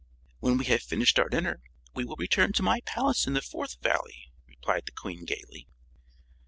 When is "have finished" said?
0.65-1.19